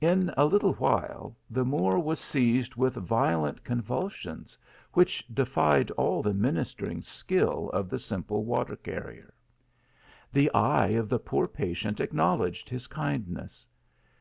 In 0.00 0.32
a 0.36 0.44
little 0.46 0.74
while 0.74 1.36
the 1.50 1.64
Moor 1.64 1.98
was 1.98 2.20
seized 2.20 2.76
with 2.76 2.94
violent 2.94 3.64
convulsions, 3.64 4.56
which 4.92 5.26
defied 5.26 5.90
all 5.90 6.22
the 6.22 6.32
ministering 6.32 7.02
skill 7.02 7.68
of 7.70 7.90
the 7.90 7.98
simple 7.98 8.44
water 8.44 8.76
carrier. 8.76 9.34
The 10.32 10.48
eye 10.54 10.90
of 10.90 11.08
the 11.08 11.18
poor 11.18 11.48
pa 11.48 11.74
tient 11.74 11.98
acknowledged 11.98 12.70
his 12.70 12.86
kindness. 12.86 13.66